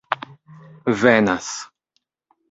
venas 1.01 1.51